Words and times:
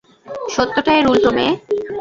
সত্যটা 0.49 0.91
এর 0.97 1.05
উল্টো, 1.07 1.29
মেয়ে। 1.31 1.53